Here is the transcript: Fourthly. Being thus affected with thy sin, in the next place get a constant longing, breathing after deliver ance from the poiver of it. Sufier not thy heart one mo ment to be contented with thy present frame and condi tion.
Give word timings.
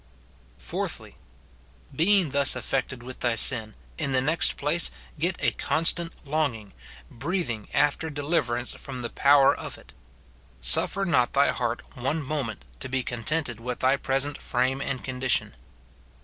Fourthly. 0.57 1.15
Being 1.95 2.31
thus 2.31 2.55
affected 2.55 3.03
with 3.03 3.19
thy 3.19 3.35
sin, 3.35 3.75
in 3.99 4.13
the 4.13 4.19
next 4.19 4.57
place 4.57 4.89
get 5.19 5.35
a 5.43 5.51
constant 5.51 6.11
longing, 6.25 6.73
breathing 7.11 7.67
after 7.71 8.09
deliver 8.09 8.55
ance 8.57 8.73
from 8.73 9.03
the 9.03 9.11
poiver 9.11 9.53
of 9.55 9.77
it. 9.77 9.93
Sufier 10.59 11.05
not 11.05 11.33
thy 11.33 11.51
heart 11.51 11.83
one 11.95 12.23
mo 12.23 12.43
ment 12.43 12.65
to 12.79 12.89
be 12.89 13.03
contented 13.03 13.59
with 13.59 13.81
thy 13.81 13.95
present 13.95 14.41
frame 14.41 14.81
and 14.81 15.03
condi 15.03 15.29
tion. 15.29 15.53